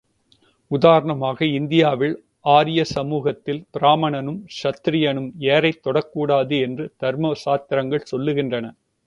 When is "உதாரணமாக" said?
0.71-1.45